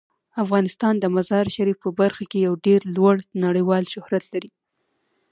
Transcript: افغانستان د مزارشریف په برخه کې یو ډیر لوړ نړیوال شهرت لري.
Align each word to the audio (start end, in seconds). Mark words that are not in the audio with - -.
افغانستان 0.43 0.93
د 0.99 1.05
مزارشریف 1.15 1.77
په 1.83 1.89
برخه 1.99 2.23
کې 2.31 2.37
یو 2.47 2.53
ډیر 2.65 2.81
لوړ 2.95 3.15
نړیوال 3.43 3.83
شهرت 3.93 4.23
لري. 4.33 4.51